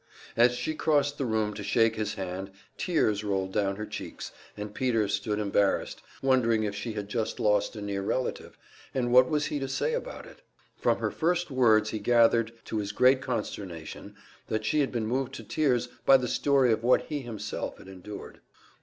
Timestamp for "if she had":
6.63-7.07